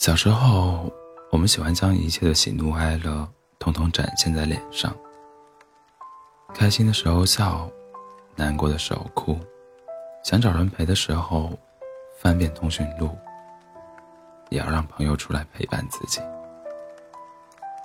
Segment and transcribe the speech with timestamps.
[0.00, 0.90] 小时候，
[1.30, 3.28] 我们喜欢将一切的喜怒哀乐
[3.58, 4.96] 统统展现在脸上。
[6.54, 7.70] 开心的时候笑，
[8.34, 9.38] 难过的时候哭，
[10.24, 11.52] 想找人陪的时候，
[12.18, 13.10] 翻遍通讯录，
[14.48, 16.18] 也要让朋友出来陪伴自己。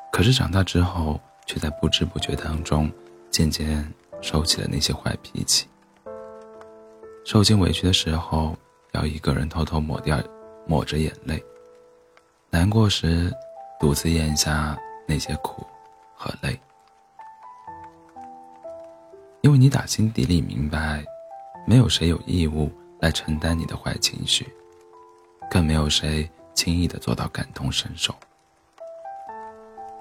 [0.10, 2.90] 可是长大之后，却在不知不觉当中，
[3.30, 3.86] 渐渐
[4.22, 5.68] 收起了那些坏脾气。
[7.26, 8.58] 受尽委屈的时候，
[8.94, 10.18] 要一个人偷偷抹掉，
[10.66, 11.44] 抹着眼泪。
[12.56, 13.36] 难过时，
[13.78, 15.68] 独自咽下那些苦
[16.16, 16.58] 和泪，
[19.42, 21.04] 因为你打心底里明白，
[21.68, 24.50] 没有谁有义务来承担你的坏情绪，
[25.52, 28.16] 更没有谁轻易的做到感同身受。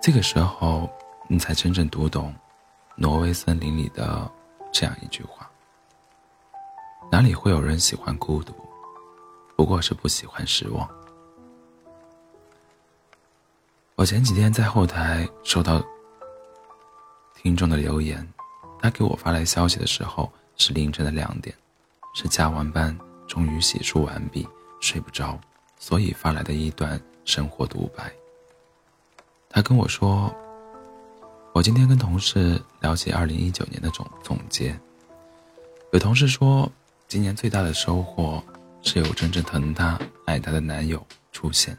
[0.00, 0.88] 这个时候，
[1.26, 2.32] 你才真正读懂
[2.94, 4.30] 《挪威森林》里的
[4.70, 5.50] 这样一句话：
[7.10, 8.54] 哪里会有人喜欢孤独？
[9.56, 10.88] 不过是不喜欢失望。
[14.04, 15.82] 我前几天在后台收到
[17.34, 18.22] 听众的留言，
[18.78, 21.56] 他给我发来消息的时候是凌晨的两点，
[22.14, 22.94] 是加完班
[23.26, 24.46] 终于洗漱完毕
[24.78, 25.40] 睡不着，
[25.78, 28.12] 所以发来的一段生活独白。
[29.48, 30.30] 他跟我说，
[31.54, 34.78] 我今天跟同事聊起二零一九年的总总结，
[35.92, 36.70] 有同事说，
[37.08, 38.44] 今年最大的收获
[38.82, 41.74] 是有真正疼她爱她的男友出现，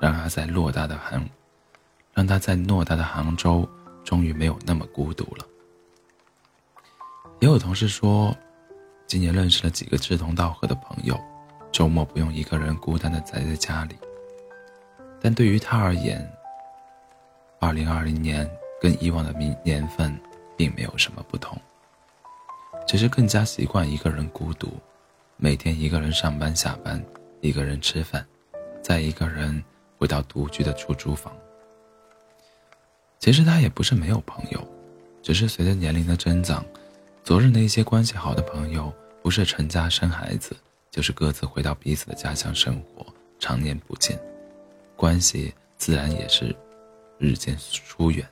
[0.00, 1.22] 让她在偌大的寒。
[2.18, 3.64] 让他在偌大的杭州
[4.02, 5.46] 终于没有那么孤独了。
[7.38, 8.36] 也有同事说，
[9.06, 11.16] 今年认识了几个志同道合的朋友，
[11.70, 13.96] 周末不用一个人孤单的宅在家里。
[15.20, 16.28] 但对于他而言，
[17.60, 20.12] 二零二零年跟以往的年年份
[20.56, 21.56] 并没有什么不同，
[22.84, 24.76] 只是更加习惯一个人孤独，
[25.36, 27.00] 每天一个人上班下班，
[27.42, 28.26] 一个人吃饭，
[28.82, 29.62] 再一个人
[29.98, 31.32] 回到独居的出租房。
[33.18, 34.66] 其实他也不是没有朋友，
[35.22, 36.64] 只是随着年龄的增长，
[37.24, 38.92] 昨日那些关系好的朋友，
[39.22, 40.56] 不是成家生孩子，
[40.90, 43.04] 就是各自回到彼此的家乡生活，
[43.38, 44.18] 常年不见，
[44.96, 46.54] 关系自然也是
[47.18, 48.26] 日渐疏远。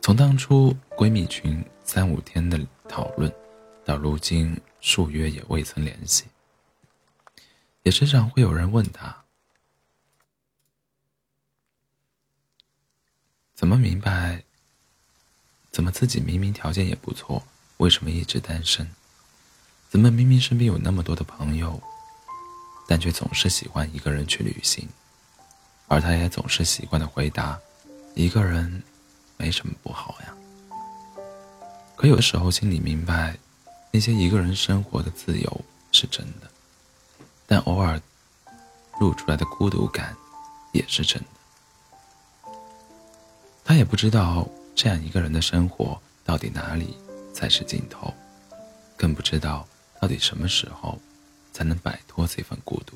[0.00, 3.32] 从当初闺蜜群三五天的讨论，
[3.84, 6.24] 到如今数月也未曾联系，
[7.84, 9.16] 也时常会有人问他。
[13.54, 14.42] 怎么明白？
[15.70, 17.42] 怎么自己明明条件也不错，
[17.78, 18.86] 为什么一直单身？
[19.88, 21.82] 怎么明明身边有那么多的朋友，
[22.86, 24.86] 但却总是喜欢一个人去旅行？
[25.88, 27.58] 而他也总是习惯的回答
[28.14, 28.82] ：“一个人
[29.38, 30.34] 没什么不好呀。”
[31.96, 33.38] 可有的时候心里明白，
[33.90, 36.50] 那些一个人生活的自由是真的，
[37.46, 37.98] 但偶尔
[39.00, 40.14] 露出来的孤独感
[40.72, 41.41] 也是真的。
[43.72, 46.94] 他也不知道这样一个人的生活到底哪里
[47.32, 48.12] 才是尽头，
[48.98, 49.66] 更不知道
[49.98, 51.00] 到底什么时候
[51.54, 52.92] 才能摆脱这份孤独。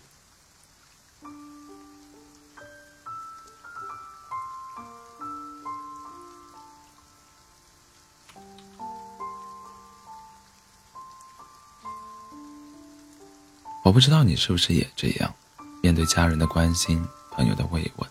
[13.82, 15.34] 我不知道你是不是也这样，
[15.82, 18.10] 面对家人的关心、朋友的慰问，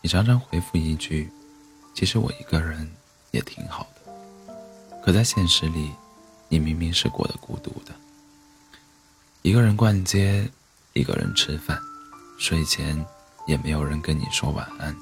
[0.00, 1.28] 你常常回复一句。
[1.94, 2.90] 其实我一个人
[3.30, 4.52] 也挺好的，
[5.04, 5.92] 可在现实里，
[6.48, 7.94] 你明明是过得孤独的。
[9.42, 10.50] 一个人逛街，
[10.92, 11.78] 一个人吃饭，
[12.38, 13.04] 睡前
[13.46, 14.94] 也没有人跟你说晚安，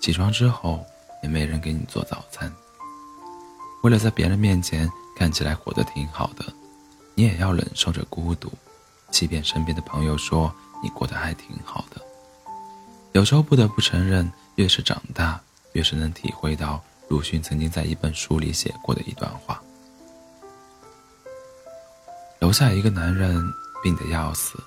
[0.00, 0.84] 起床之后
[1.22, 2.52] 也没人给你做早餐。
[3.82, 6.44] 为了在别人面前看起来活得挺好的，
[7.14, 8.50] 你也要忍受着孤独，
[9.10, 12.00] 即便身边的朋友说你过得还挺好的。
[13.12, 15.40] 有时候不得不承认，越是长大。
[15.76, 19.62] 越是能体会到鲁迅曾经在一本书里写过的一段话：
[22.38, 23.38] 楼下一个男人
[23.82, 24.58] 病得要死，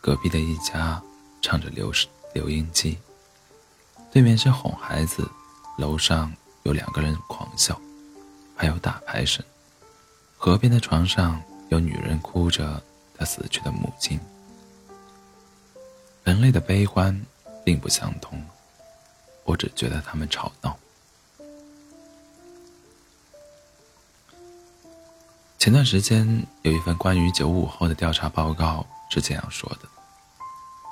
[0.00, 1.00] 隔壁的一家
[1.40, 1.92] 唱着留
[2.34, 2.98] 留音机，
[4.10, 5.24] 对面是哄孩子，
[5.78, 7.80] 楼上有两个人狂笑，
[8.56, 9.44] 还有打牌声，
[10.36, 12.82] 河边的床上有女人哭着
[13.16, 14.18] 她死去的母亲。
[16.24, 17.16] 人类的悲欢
[17.64, 18.44] 并不相通。
[19.50, 20.78] 我只觉得他们吵闹。
[25.58, 29.88] 前段时间有一份关于九五后的调查报告是这样说的：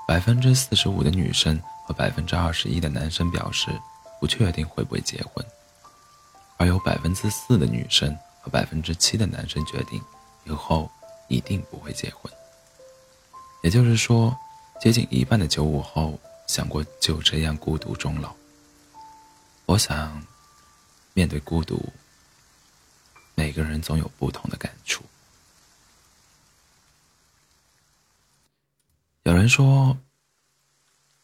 [0.08, 3.70] 百分之四十五的女生和百分之二十一的男生表示
[4.20, 5.46] 不确定会不会结婚，
[6.56, 10.02] 而有百分之四的女生和百分之七的男生决定
[10.44, 10.90] 以后
[11.28, 12.30] 一定不会结婚。
[13.62, 14.36] 也就是说，
[14.80, 16.18] 接近一半的九五后
[16.48, 18.34] 想过就这样孤独终老。
[19.68, 20.24] 我想，
[21.12, 21.92] 面对孤独，
[23.34, 25.04] 每个人总有不同的感触。
[29.24, 29.94] 有人说，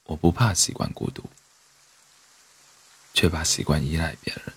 [0.02, 1.25] 我不怕习惯孤独，
[3.14, 4.52] 却怕习惯依赖别人。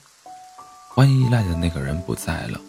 [0.98, 2.60] 万一依赖的那个人不在了，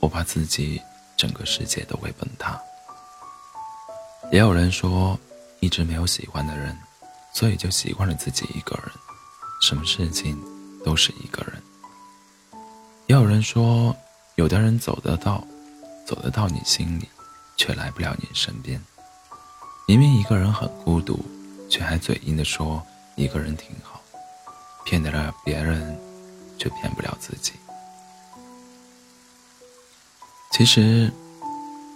[0.00, 0.82] 我怕自己
[1.16, 2.60] 整个世界都会崩塌。
[4.32, 5.16] 也有人说，
[5.60, 6.76] 一直没有喜欢的人，
[7.32, 8.90] 所以就习惯了自己一个人，
[9.60, 10.38] 什么事情
[10.84, 11.62] 都是一个人。
[13.06, 13.96] 也有人说，
[14.36, 15.44] 有的人走得到，
[16.06, 17.08] 走得到你心里，
[17.56, 18.80] 却来不了你身边。
[19.86, 21.24] 明明一个人很孤独，
[21.68, 22.82] 却还嘴硬的说
[23.16, 24.00] 一个人挺好，
[24.84, 25.98] 骗得了别人，
[26.58, 27.52] 却骗不了自己。
[30.52, 31.12] 其实，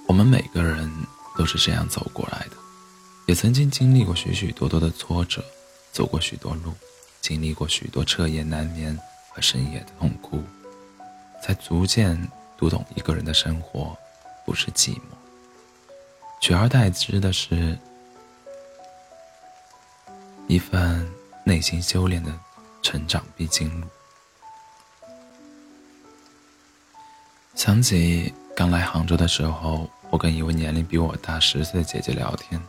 [0.06, 0.90] 我们每个人。
[1.34, 2.56] 都是这样走过来的，
[3.24, 5.42] 也曾经经历过许许多多的挫折，
[5.90, 6.74] 走过许多路，
[7.32, 8.94] 经历过许多彻夜难眠
[9.30, 10.42] 和深夜的痛哭，
[11.42, 12.16] 才逐渐
[12.58, 13.96] 读懂一个人的生活
[14.44, 15.00] 不是寂寞，
[16.42, 17.78] 取而代之的是
[20.46, 21.10] 一份
[21.42, 22.30] 内心修炼的
[22.82, 23.86] 成长必经路。
[27.54, 29.88] 想起刚来杭州的时候。
[30.12, 32.60] 我跟一位年龄比我大十岁的姐姐聊天，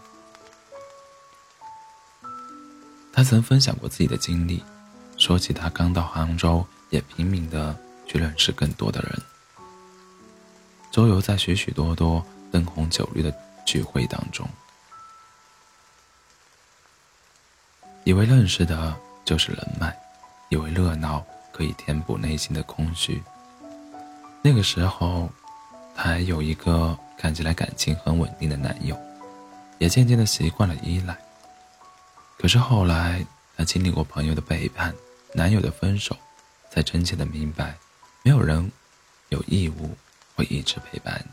[3.13, 4.61] 她曾分享过自己的经历，
[5.17, 7.73] 说起她刚到杭州，也拼命的
[8.05, 9.21] 去认识更多的人，
[10.91, 13.33] 周游在许许多多灯红酒绿的
[13.65, 14.49] 聚会当中，
[18.03, 18.93] 以为认识的
[19.23, 19.95] 就是人脉，
[20.49, 23.21] 以为热闹可以填补内心的空虚。
[24.41, 25.29] 那个时候，
[25.95, 26.97] 她还有一个。
[27.15, 28.99] 看起来感情很稳定的男友，
[29.77, 31.17] 也渐渐的习惯了依赖。
[32.43, 33.25] 可是后来，
[33.55, 34.93] 她经历过朋友的背叛、
[35.33, 36.13] 男友的分手，
[36.69, 37.77] 才真切的明白，
[38.21, 38.69] 没有人
[39.29, 39.95] 有义务
[40.35, 41.31] 会一直陪伴你，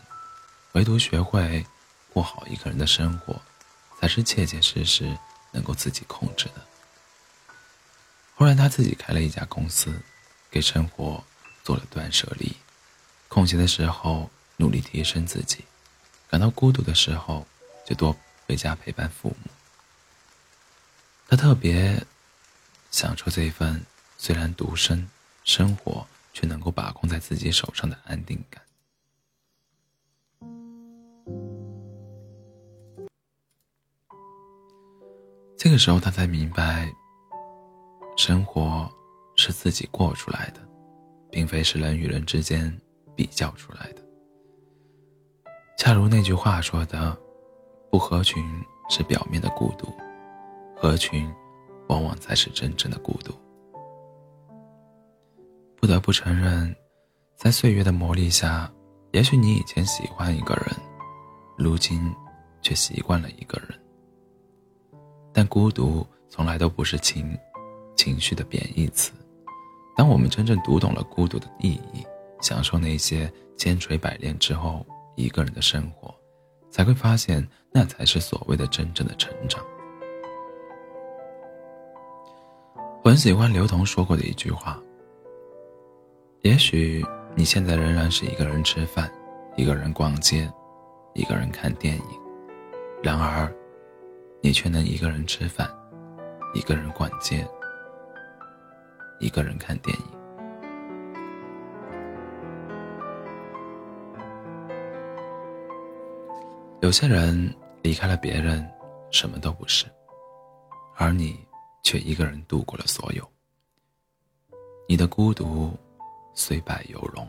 [0.74, 1.66] 唯独学会
[2.12, 3.42] 过好一个人的生活，
[4.00, 5.18] 才是切切实实
[5.50, 6.64] 能够自己控制的。
[8.36, 9.92] 后来，她自己开了一家公司，
[10.48, 11.20] 给生活
[11.64, 12.54] 做了断舍离，
[13.26, 15.64] 空闲的时候努力提升自己。
[16.30, 17.44] 感到孤独的时候，
[17.84, 18.16] 就多
[18.46, 19.50] 回家陪伴父母。
[21.30, 21.96] 他特别
[22.90, 23.80] 享受这一份
[24.18, 25.08] 虽然独身
[25.44, 28.60] 生活，却能够把控在自己手上的安定感。
[35.56, 36.92] 这个时候，他才明白，
[38.16, 38.90] 生活
[39.36, 40.60] 是自己过出来的，
[41.30, 42.76] 并非是人与人之间
[43.14, 44.02] 比较出来的。
[45.78, 47.16] 恰如那句话说的
[47.88, 48.44] ：“不合群
[48.88, 49.94] 是表面的孤独，
[50.80, 51.30] 合群
[51.88, 53.34] 往往才是真正的孤独。”
[55.76, 56.74] 不得不承认，
[57.36, 58.72] 在岁月的磨砺下，
[59.12, 60.66] 也许你以前喜欢一个人，
[61.58, 62.00] 如今
[62.62, 63.78] 却习惯了一个人。
[65.32, 67.38] 但孤独从来都不是情
[67.94, 69.12] 情绪的贬义词。
[69.94, 72.02] 当我们真正读懂了孤独的意义，
[72.40, 74.86] 享受那些千锤百炼之后。
[75.16, 76.14] 一个人的生活，
[76.70, 79.62] 才会发现那才是所谓的真正的成长。
[83.10, 84.80] 很喜欢刘同说过的一句话
[86.42, 89.10] ：“也许你现在仍然是一个人吃饭，
[89.56, 90.48] 一个人逛街，
[91.14, 92.04] 一个人看电影，
[93.02, 93.52] 然而，
[94.40, 95.68] 你却能一个人吃饭，
[96.54, 97.44] 一个人逛街，
[99.18, 100.04] 一个人看电影。”
[106.80, 107.52] 有些人
[107.82, 108.64] 离开了别人，
[109.10, 109.84] 什么都不是，
[110.94, 111.36] 而你
[111.82, 113.26] 却一个人度过了所有。
[114.88, 115.72] 你的孤独
[116.34, 117.28] 虽败犹荣。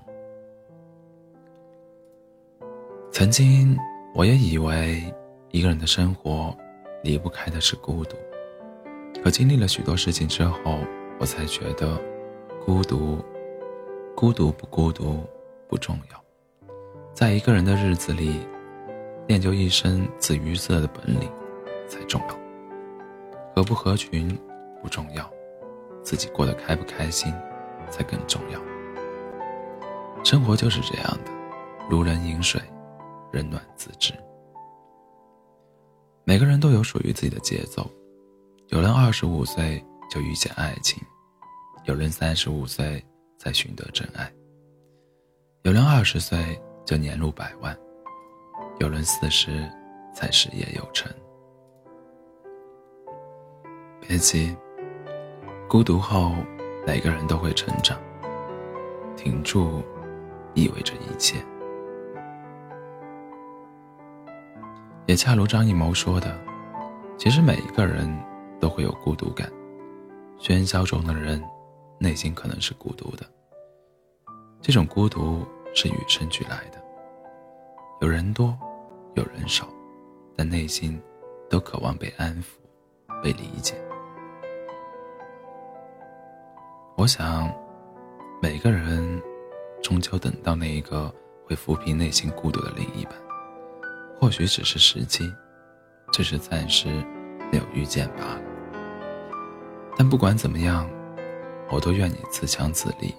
[3.11, 3.77] 曾经
[4.13, 5.13] 我也以为
[5.51, 6.55] 一个人的生活
[7.03, 8.15] 离不开的是孤独，
[9.23, 10.79] 可经历了许多事情之后，
[11.19, 12.01] 我才觉得
[12.65, 13.23] 孤独，
[14.15, 15.23] 孤独不孤独
[15.67, 16.23] 不重要，
[17.13, 18.39] 在一个人的日子里。
[19.27, 21.31] 练就一身自娱自乐的本领
[21.87, 22.40] 才重要，
[23.55, 24.37] 合不合群
[24.81, 25.29] 不重要，
[26.03, 27.33] 自己过得开不开心
[27.89, 28.59] 才更重要。
[30.23, 31.31] 生活就是这样的，
[31.89, 32.61] 如人饮水，
[33.31, 34.13] 冷暖自知。
[36.23, 37.89] 每个人都有属于自己的节奏，
[38.67, 41.01] 有人二十五岁就遇见爱情，
[41.85, 43.03] 有人三十五岁
[43.37, 44.31] 才寻得真爱，
[45.63, 47.77] 有人二十岁就年入百万。
[48.79, 49.69] 有人四十
[50.13, 51.11] 才事业有成。
[54.01, 54.55] 别急，
[55.69, 56.33] 孤独后
[56.85, 57.97] 每个人都会成长。
[59.15, 59.83] 挺住，
[60.55, 61.37] 意味着一切。
[65.05, 66.35] 也恰如张艺谋说的，
[67.17, 68.09] 其实每一个人
[68.59, 69.49] 都会有孤独感。
[70.39, 71.41] 喧嚣中的人，
[71.99, 73.25] 内心可能是孤独的。
[74.59, 76.83] 这种孤独是与生俱来的。
[78.01, 78.57] 有人多，
[79.13, 79.67] 有人少，
[80.35, 80.99] 但内心
[81.47, 83.75] 都渴望被安抚、被理解。
[87.01, 87.51] 我想，
[88.43, 89.19] 每个人
[89.81, 91.11] 终究等到那一个
[91.43, 93.15] 会抚平内心孤独的另一半，
[94.19, 95.33] 或许只是时机，
[96.13, 96.89] 只是暂时
[97.51, 98.41] 没有遇见罢了。
[99.97, 100.87] 但不管怎么样，
[101.71, 103.15] 我都愿你自强自立，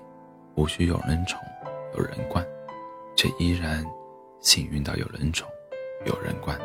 [0.55, 1.41] 无需有人宠，
[1.99, 2.47] 有人惯，
[3.17, 3.85] 却依然
[4.39, 5.49] 幸运到有人宠，
[6.07, 6.57] 有人惯。